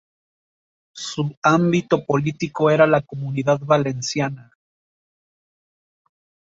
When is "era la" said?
2.71-3.03